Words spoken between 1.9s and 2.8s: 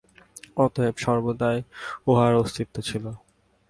উহার অস্তিত্ব